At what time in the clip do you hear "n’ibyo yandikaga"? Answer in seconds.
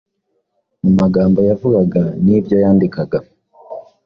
2.25-3.17